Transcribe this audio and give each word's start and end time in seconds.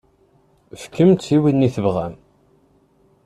Fkemt-t 0.83 1.27
i 1.35 1.37
win 1.41 1.65
i 1.67 1.69
tebɣamt. 1.75 2.21